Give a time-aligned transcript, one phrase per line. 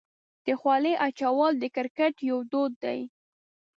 [0.45, 2.99] د خولۍ اچول د کرکټ یو دود دی.